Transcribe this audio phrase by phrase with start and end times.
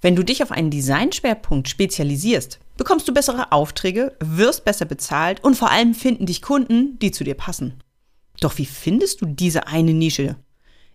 [0.00, 5.56] Wenn du dich auf einen Designschwerpunkt spezialisierst, bekommst du bessere Aufträge, wirst besser bezahlt und
[5.56, 7.82] vor allem finden dich Kunden, die zu dir passen.
[8.40, 10.36] Doch wie findest du diese eine Nische?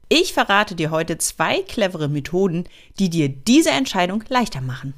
[0.07, 2.63] Ich verrate dir heute zwei clevere Methoden,
[2.97, 4.93] die dir diese Entscheidung leichter machen.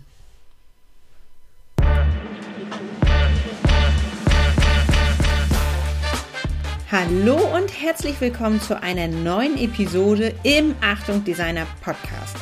[6.92, 12.38] Hallo und herzlich willkommen zu einer neuen Episode im Achtung Designer Podcast.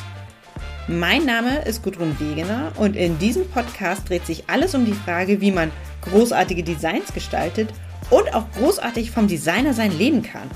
[0.86, 5.40] Mein Name ist Gudrun Wegener und in diesem Podcast dreht sich alles um die Frage,
[5.40, 5.70] wie man
[6.02, 7.70] großartige Designs gestaltet
[8.10, 10.50] und auch großartig vom Designer sein leben kann.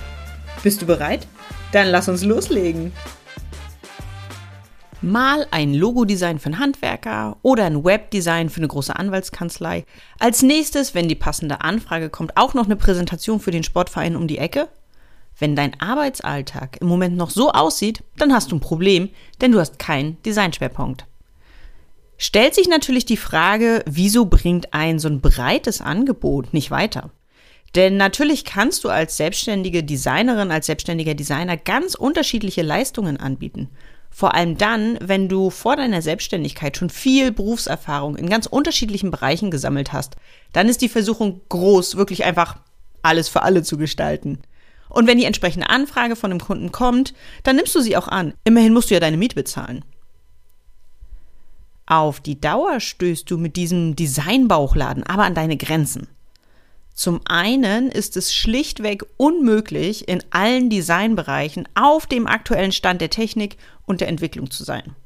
[0.63, 1.27] Bist du bereit?
[1.73, 2.93] Dann lass uns loslegen.
[5.01, 9.87] Mal ein Logodesign für einen Handwerker oder ein Webdesign für eine große Anwaltskanzlei.
[10.19, 14.29] Als nächstes, wenn die passende Anfrage kommt, auch noch eine Präsentation für den Sportverein um
[14.29, 14.69] die Ecke.
[15.39, 19.11] Wenn dein Arbeitsalltag im Moment noch so aussieht, dann hast du ein Problem,
[19.41, 21.07] denn du hast keinen Designschwerpunkt.
[22.17, 27.11] Stellt sich natürlich die Frage, wieso bringt ein so ein breites Angebot nicht weiter?
[27.77, 33.69] Denn natürlich kannst du als selbstständige Designerin, als selbstständiger Designer ganz unterschiedliche Leistungen anbieten.
[34.11, 39.51] Vor allem dann, wenn du vor deiner Selbstständigkeit schon viel Berufserfahrung in ganz unterschiedlichen Bereichen
[39.53, 40.17] gesammelt hast,
[40.53, 42.57] dann ist die Versuchung groß, wirklich einfach
[43.03, 44.41] alles für alle zu gestalten.
[44.89, 48.35] Und wenn die entsprechende Anfrage von dem Kunden kommt, dann nimmst du sie auch an.
[48.45, 49.85] Immerhin musst du ja deine Miete bezahlen.
[51.87, 56.09] Auf die Dauer stößt du mit diesem Designbauchladen aber an deine Grenzen.
[56.93, 63.57] Zum einen ist es schlichtweg unmöglich, in allen Designbereichen auf dem aktuellen Stand der Technik
[63.87, 64.97] und der Entwicklung zu sein.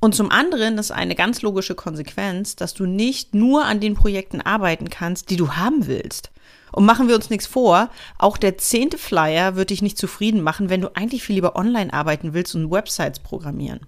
[0.00, 4.40] Und zum anderen ist eine ganz logische Konsequenz, dass du nicht nur an den Projekten
[4.40, 6.30] arbeiten kannst, die du haben willst.
[6.70, 10.68] Und machen wir uns nichts vor, auch der zehnte Flyer wird dich nicht zufrieden machen,
[10.70, 13.80] wenn du eigentlich viel lieber online arbeiten willst und Websites programmieren.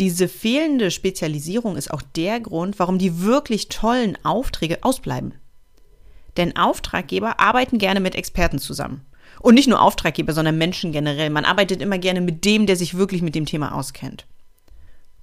[0.00, 5.34] Diese fehlende Spezialisierung ist auch der Grund, warum die wirklich tollen Aufträge ausbleiben.
[6.36, 9.06] Denn Auftraggeber arbeiten gerne mit Experten zusammen.
[9.40, 11.30] Und nicht nur Auftraggeber, sondern Menschen generell.
[11.30, 14.26] Man arbeitet immer gerne mit dem, der sich wirklich mit dem Thema auskennt.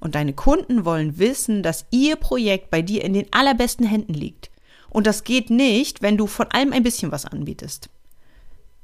[0.01, 4.51] Und deine Kunden wollen wissen, dass ihr Projekt bei dir in den allerbesten Händen liegt.
[4.89, 7.89] Und das geht nicht, wenn du von allem ein bisschen was anbietest.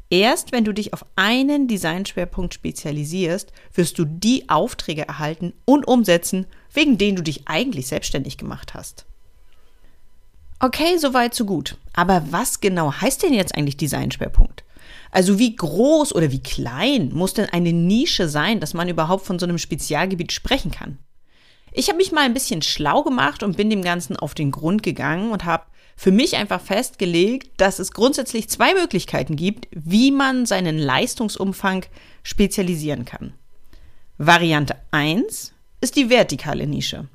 [0.09, 6.45] Erst wenn du dich auf einen Designschwerpunkt spezialisierst, wirst du die Aufträge erhalten und umsetzen,
[6.71, 9.05] wegen denen du dich eigentlich selbstständig gemacht hast.
[10.59, 11.77] Okay, soweit, so gut.
[11.93, 14.63] Aber was genau heißt denn jetzt eigentlich Designschwerpunkt?
[15.11, 19.39] Also wie groß oder wie klein muss denn eine Nische sein, dass man überhaupt von
[19.39, 20.97] so einem Spezialgebiet sprechen kann?
[21.77, 24.81] Ich habe mich mal ein bisschen schlau gemacht und bin dem Ganzen auf den Grund
[24.81, 25.65] gegangen und habe
[25.95, 31.85] für mich einfach festgelegt, dass es grundsätzlich zwei Möglichkeiten gibt, wie man seinen Leistungsumfang
[32.23, 33.33] spezialisieren kann.
[34.17, 37.05] Variante 1 ist die vertikale Nische.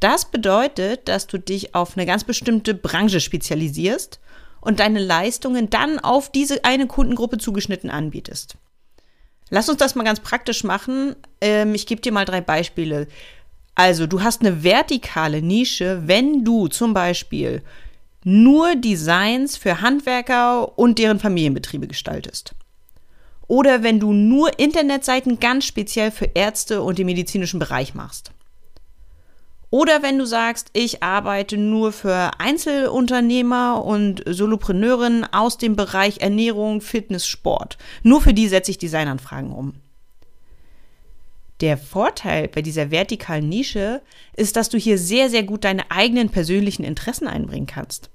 [0.00, 4.20] Das bedeutet, dass du dich auf eine ganz bestimmte Branche spezialisierst
[4.62, 8.56] und deine Leistungen dann auf diese eine Kundengruppe zugeschnitten anbietest.
[9.50, 11.14] Lass uns das mal ganz praktisch machen.
[11.42, 13.06] Ähm, ich gebe dir mal drei Beispiele.
[13.74, 17.62] Also, du hast eine vertikale Nische, wenn du zum Beispiel
[18.24, 22.54] nur Designs für Handwerker und deren Familienbetriebe gestaltest.
[23.48, 28.30] Oder wenn du nur Internetseiten ganz speziell für Ärzte und den medizinischen Bereich machst.
[29.70, 36.82] Oder wenn du sagst, ich arbeite nur für Einzelunternehmer und Solopreneurinnen aus dem Bereich Ernährung,
[36.82, 37.78] Fitness, Sport.
[38.02, 39.72] Nur für die setze ich Designanfragen um.
[41.62, 44.02] Der Vorteil bei dieser vertikalen Nische
[44.36, 48.10] ist, dass du hier sehr, sehr gut deine eigenen persönlichen Interessen einbringen kannst.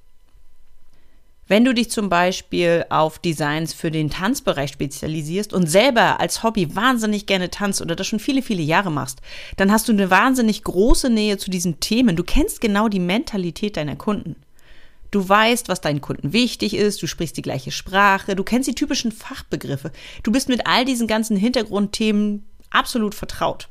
[1.48, 6.76] Wenn du dich zum Beispiel auf Designs für den Tanzbereich spezialisierst und selber als Hobby
[6.76, 9.22] wahnsinnig gerne tanzt oder das schon viele, viele Jahre machst,
[9.56, 12.18] dann hast du eine wahnsinnig große Nähe zu diesen Themen.
[12.18, 14.36] Du kennst genau die Mentalität deiner Kunden.
[15.10, 18.76] Du weißt, was deinen Kunden wichtig ist, du sprichst die gleiche Sprache, du kennst die
[18.76, 19.94] typischen Fachbegriffe.
[20.24, 23.70] Du bist mit all diesen ganzen Hintergrundthemen absolut vertraut.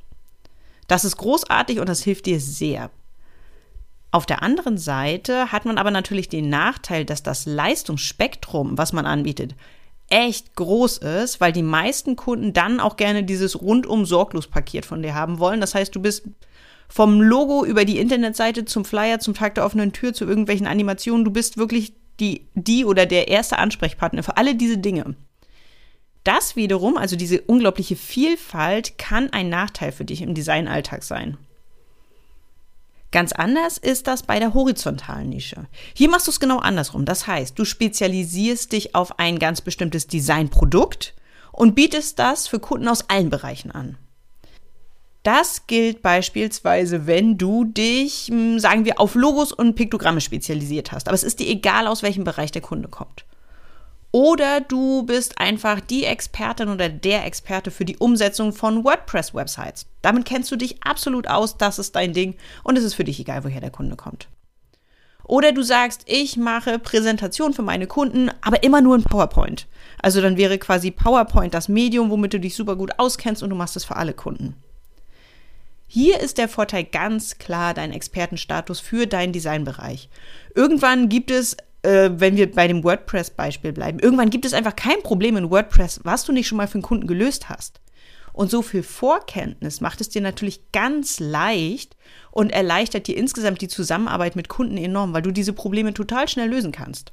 [0.88, 2.90] Das ist großartig und das hilft dir sehr.
[4.10, 9.04] Auf der anderen Seite hat man aber natürlich den Nachteil, dass das Leistungsspektrum, was man
[9.04, 9.54] anbietet,
[10.08, 15.02] echt groß ist, weil die meisten Kunden dann auch gerne dieses rundum sorglos Paket von
[15.02, 15.60] dir haben wollen.
[15.60, 16.24] Das heißt, du bist
[16.88, 21.24] vom Logo über die Internetseite zum Flyer, zum Tag der offenen Tür, zu irgendwelchen Animationen,
[21.24, 25.16] du bist wirklich die, die oder der erste Ansprechpartner für alle diese Dinge.
[26.26, 31.36] Das wiederum, also diese unglaubliche Vielfalt, kann ein Nachteil für dich im Designalltag sein.
[33.12, 35.68] Ganz anders ist das bei der horizontalen Nische.
[35.94, 37.04] Hier machst du es genau andersrum.
[37.04, 41.14] Das heißt, du spezialisierst dich auf ein ganz bestimmtes Designprodukt
[41.52, 43.96] und bietest das für Kunden aus allen Bereichen an.
[45.22, 51.06] Das gilt beispielsweise, wenn du dich, hm, sagen wir, auf Logos und Piktogramme spezialisiert hast.
[51.06, 53.24] Aber es ist dir egal, aus welchem Bereich der Kunde kommt.
[54.16, 59.84] Oder du bist einfach die Expertin oder der Experte für die Umsetzung von WordPress-Websites.
[60.00, 62.34] Damit kennst du dich absolut aus, das ist dein Ding
[62.64, 64.28] und es ist für dich egal, woher der Kunde kommt.
[65.24, 69.66] Oder du sagst, ich mache Präsentationen für meine Kunden, aber immer nur in PowerPoint.
[70.00, 73.56] Also dann wäre quasi PowerPoint das Medium, womit du dich super gut auskennst und du
[73.56, 74.56] machst es für alle Kunden.
[75.88, 80.08] Hier ist der Vorteil ganz klar dein Expertenstatus für deinen Designbereich.
[80.54, 85.02] Irgendwann gibt es, äh, wenn wir bei dem WordPress-Beispiel bleiben, irgendwann gibt es einfach kein
[85.02, 87.80] Problem in WordPress, was du nicht schon mal für einen Kunden gelöst hast.
[88.32, 91.96] Und so viel Vorkenntnis macht es dir natürlich ganz leicht
[92.30, 96.50] und erleichtert dir insgesamt die Zusammenarbeit mit Kunden enorm, weil du diese Probleme total schnell
[96.50, 97.12] lösen kannst.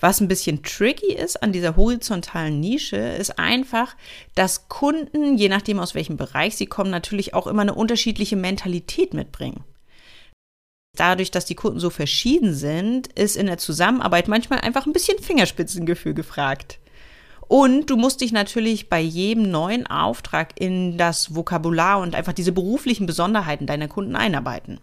[0.00, 3.94] Was ein bisschen tricky ist an dieser horizontalen Nische, ist einfach,
[4.34, 9.14] dass Kunden, je nachdem aus welchem Bereich sie kommen, natürlich auch immer eine unterschiedliche Mentalität
[9.14, 9.62] mitbringen.
[10.96, 15.18] Dadurch, dass die Kunden so verschieden sind, ist in der Zusammenarbeit manchmal einfach ein bisschen
[15.18, 16.78] Fingerspitzengefühl gefragt.
[17.48, 22.52] Und du musst dich natürlich bei jedem neuen Auftrag in das Vokabular und einfach diese
[22.52, 24.80] beruflichen Besonderheiten deiner Kunden einarbeiten.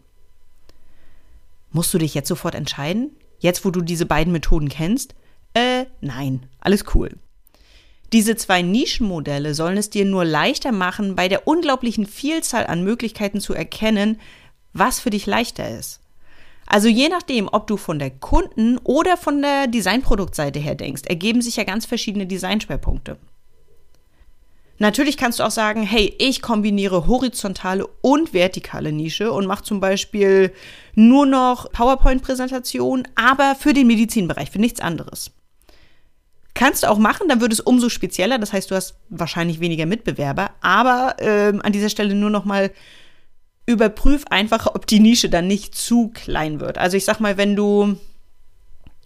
[1.72, 3.12] Musst du dich jetzt sofort entscheiden?
[3.40, 5.16] Jetzt, wo du diese beiden Methoden kennst?
[5.54, 7.18] Äh, nein, alles cool.
[8.14, 13.40] Diese zwei Nischenmodelle sollen es dir nur leichter machen, bei der unglaublichen Vielzahl an Möglichkeiten
[13.40, 14.20] zu erkennen,
[14.74, 16.00] was für dich leichter ist.
[16.66, 21.42] Also je nachdem, ob du von der Kunden- oder von der Designproduktseite her denkst, ergeben
[21.42, 23.18] sich ja ganz verschiedene Designschwerpunkte.
[24.82, 29.80] Natürlich kannst du auch sagen, hey, ich kombiniere horizontale und vertikale Nische und mache zum
[29.80, 30.54] Beispiel
[30.96, 35.32] nur noch PowerPoint-Präsentationen, aber für den Medizinbereich, für nichts anderes.
[36.54, 38.40] Kannst du auch machen, dann wird es umso spezieller.
[38.40, 40.52] Das heißt, du hast wahrscheinlich weniger Mitbewerber.
[40.62, 42.72] Aber ähm, an dieser Stelle nur noch mal
[43.74, 46.78] überprüf einfach, ob die Nische dann nicht zu klein wird.
[46.78, 47.98] Also ich sag mal, wenn du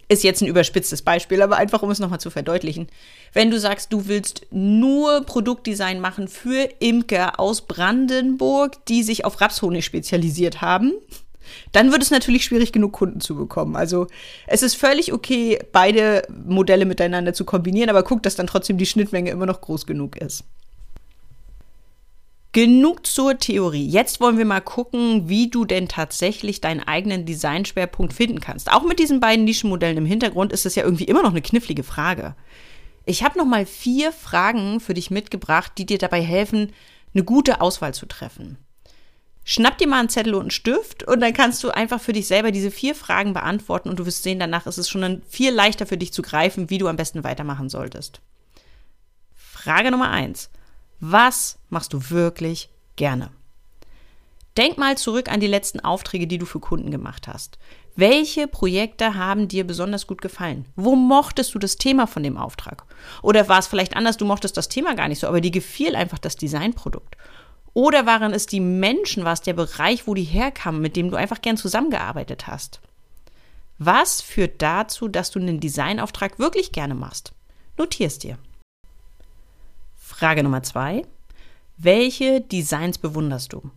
[0.08, 2.88] ist jetzt ein überspitztes Beispiel, aber einfach um es nochmal zu verdeutlichen.
[3.34, 9.42] Wenn du sagst, du willst nur Produktdesign machen für Imker aus Brandenburg, die sich auf
[9.42, 10.94] Rapshonig spezialisiert haben,
[11.72, 13.76] dann wird es natürlich schwierig genug, Kunden zu bekommen.
[13.76, 14.08] Also
[14.48, 18.86] es ist völlig okay, beide Modelle miteinander zu kombinieren, aber guck, dass dann trotzdem die
[18.86, 20.44] Schnittmenge immer noch groß genug ist.
[22.56, 23.86] Genug zur Theorie.
[23.86, 28.72] Jetzt wollen wir mal gucken, wie du denn tatsächlich deinen eigenen Designschwerpunkt finden kannst.
[28.72, 31.84] Auch mit diesen beiden Nischenmodellen im Hintergrund ist es ja irgendwie immer noch eine knifflige
[31.84, 32.34] Frage.
[33.06, 36.72] Ich habe noch mal vier Fragen für dich mitgebracht, die dir dabei helfen,
[37.14, 38.58] eine gute Auswahl zu treffen.
[39.44, 42.26] Schnapp dir mal einen Zettel und einen Stift und dann kannst du einfach für dich
[42.26, 45.86] selber diese vier Fragen beantworten und du wirst sehen, danach ist es schon viel leichter
[45.86, 48.22] für dich zu greifen, wie du am besten weitermachen solltest.
[49.34, 50.50] Frage Nummer eins.
[51.00, 53.32] Was machst du wirklich gerne?
[54.58, 57.58] Denk mal zurück an die letzten Aufträge, die du für Kunden gemacht hast.
[57.98, 60.66] Welche Projekte haben dir besonders gut gefallen?
[60.76, 62.86] Wo mochtest du das Thema von dem Auftrag?
[63.22, 65.96] Oder war es vielleicht anders, du mochtest das Thema gar nicht so, aber dir gefiel
[65.96, 67.18] einfach das Designprodukt?
[67.74, 71.18] Oder waren es die Menschen, war es der Bereich, wo die herkamen, mit dem du
[71.18, 72.80] einfach gern zusammengearbeitet hast?
[73.78, 77.34] Was führt dazu, dass du einen Designauftrag wirklich gerne machst?
[77.78, 78.38] Notier es dir.
[80.06, 81.02] Frage Nummer zwei.
[81.78, 83.72] Welche Designs bewunderst du?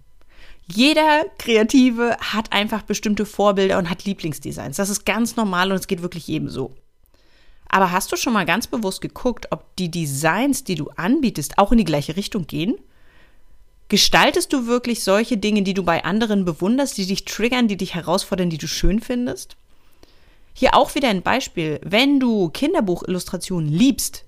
[0.70, 4.76] Jeder Kreative hat einfach bestimmte Vorbilder und hat Lieblingsdesigns.
[4.76, 6.74] Das ist ganz normal und es geht wirklich jedem so.
[7.68, 11.72] Aber hast du schon mal ganz bewusst geguckt, ob die Designs, die du anbietest, auch
[11.72, 12.76] in die gleiche Richtung gehen?
[13.88, 17.94] Gestaltest du wirklich solche Dinge, die du bei anderen bewunderst, die dich triggern, die dich
[17.94, 19.56] herausfordern, die du schön findest?
[20.52, 21.80] Hier auch wieder ein Beispiel.
[21.82, 24.26] Wenn du Kinderbuchillustrationen liebst,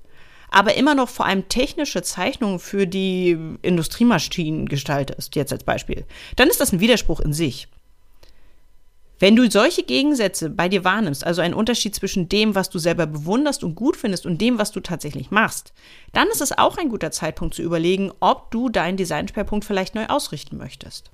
[0.51, 6.05] aber immer noch vor allem technische Zeichnungen für die Industriemaschinen gestaltest, jetzt als Beispiel,
[6.37, 7.69] dann ist das ein Widerspruch in sich.
[9.21, 13.07] Wenn du solche Gegensätze bei dir wahrnimmst, also einen Unterschied zwischen dem, was du selber
[13.07, 15.75] bewunderst und gut findest und dem, was du tatsächlich machst,
[16.15, 20.07] dann ist es auch ein guter Zeitpunkt zu überlegen, ob du deinen Designschwerpunkt vielleicht neu
[20.07, 21.11] ausrichten möchtest.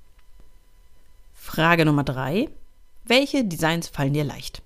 [1.33, 2.49] Frage Nummer drei.
[3.03, 4.61] Welche Designs fallen dir leicht?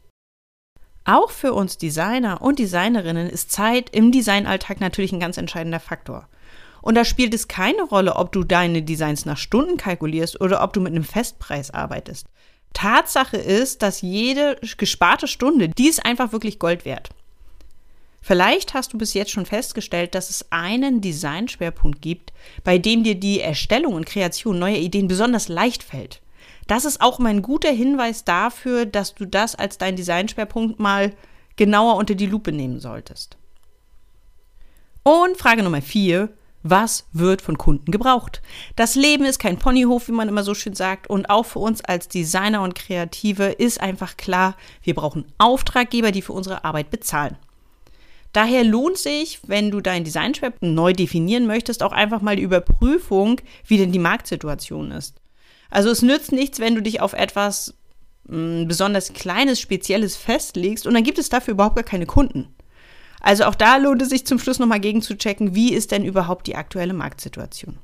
[1.03, 6.27] Auch für uns Designer und Designerinnen ist Zeit im Designalltag natürlich ein ganz entscheidender Faktor.
[6.81, 10.74] Und da spielt es keine Rolle, ob du deine Designs nach Stunden kalkulierst oder ob
[10.74, 12.27] du mit einem Festpreis arbeitest.
[12.74, 17.10] Tatsache ist, dass jede gesparte Stunde, die ist einfach wirklich Gold wert.
[18.22, 22.31] Vielleicht hast du bis jetzt schon festgestellt, dass es einen Designschwerpunkt gibt,
[22.63, 26.22] bei dem dir die Erstellung und Kreation neuer Ideen besonders leicht fällt.
[26.67, 31.13] Das ist auch mein guter Hinweis dafür, dass du das als dein Designschwerpunkt mal
[31.55, 33.37] genauer unter die Lupe nehmen solltest.
[35.03, 36.29] Und Frage Nummer vier.
[36.63, 38.41] Was wird von Kunden gebraucht?
[38.75, 41.09] Das Leben ist kein Ponyhof, wie man immer so schön sagt.
[41.09, 46.21] Und auch für uns als Designer und Kreative ist einfach klar, wir brauchen Auftraggeber, die
[46.21, 47.35] für unsere Arbeit bezahlen.
[48.33, 53.41] Daher lohnt sich, wenn du deinen Designschwerpunkt neu definieren möchtest, auch einfach mal die Überprüfung,
[53.65, 55.20] wie denn die Marktsituation ist.
[55.71, 57.73] Also es nützt nichts, wenn du dich auf etwas
[58.25, 62.53] mh, mm, besonders Kleines, Spezielles festlegst und dann gibt es dafür überhaupt gar keine Kunden.
[63.21, 66.03] Also auch da lohnt es sich zum Schluss nochmal gegen zu checken, wie ist denn
[66.03, 67.77] überhaupt die aktuelle Marktsituation.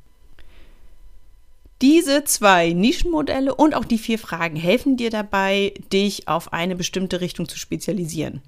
[1.81, 7.21] Diese zwei Nischenmodelle und auch die vier Fragen helfen dir dabei, dich auf eine bestimmte
[7.21, 8.41] Richtung zu spezialisieren.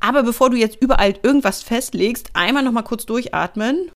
[0.00, 3.90] Aber bevor du jetzt überall irgendwas festlegst, einmal noch mal kurz durchatmen.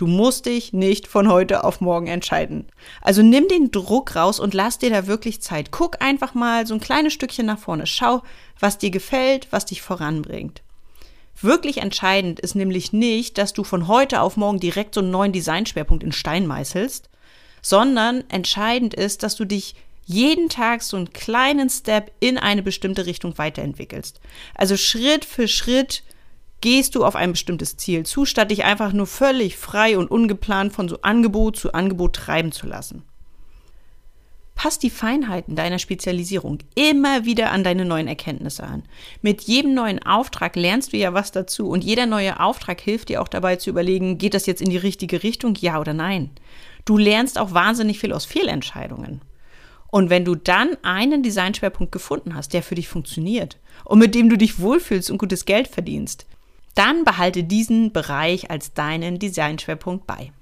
[0.00, 2.66] Du musst dich nicht von heute auf morgen entscheiden.
[3.02, 5.72] Also nimm den Druck raus und lass dir da wirklich Zeit.
[5.72, 7.86] Guck einfach mal so ein kleines Stückchen nach vorne.
[7.86, 8.22] Schau,
[8.58, 10.62] was dir gefällt, was dich voranbringt.
[11.42, 15.32] Wirklich entscheidend ist nämlich nicht, dass du von heute auf morgen direkt so einen neuen
[15.32, 17.10] Designschwerpunkt in Stein meißelst,
[17.60, 19.74] sondern entscheidend ist, dass du dich
[20.06, 24.18] jeden Tag so einen kleinen Step in eine bestimmte Richtung weiterentwickelst.
[24.54, 26.04] Also Schritt für Schritt
[26.60, 30.72] gehst du auf ein bestimmtes Ziel zu, statt dich einfach nur völlig frei und ungeplant
[30.72, 33.02] von so Angebot zu Angebot treiben zu lassen.
[34.54, 38.82] Pass die Feinheiten deiner Spezialisierung immer wieder an deine neuen Erkenntnisse an.
[39.22, 43.22] Mit jedem neuen Auftrag lernst du ja was dazu und jeder neue Auftrag hilft dir
[43.22, 46.28] auch dabei zu überlegen, geht das jetzt in die richtige Richtung, ja oder nein.
[46.84, 49.22] Du lernst auch wahnsinnig viel aus Fehlentscheidungen.
[49.90, 54.28] Und wenn du dann einen Designschwerpunkt gefunden hast, der für dich funktioniert und mit dem
[54.28, 56.26] du dich wohlfühlst und gutes Geld verdienst,
[56.74, 60.32] dann behalte diesen Bereich als deinen Designschwerpunkt bei.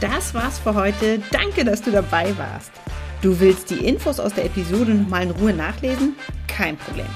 [0.00, 1.20] Das war's für heute.
[1.30, 2.70] Danke, dass du dabei warst.
[3.22, 6.16] Du willst die Infos aus der Episode nochmal in Ruhe nachlesen?
[6.46, 7.06] Kein Problem.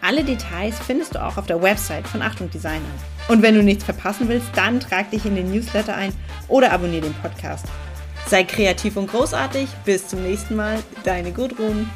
[0.00, 2.80] Alle Details findest du auch auf der Website von Achtung Designer.
[3.28, 6.12] Und wenn du nichts verpassen willst, dann trag dich in den Newsletter ein
[6.48, 7.66] oder abonniere den Podcast.
[8.26, 9.68] Sei kreativ und großartig.
[9.84, 10.78] Bis zum nächsten Mal.
[11.04, 11.90] Deine Gudrun.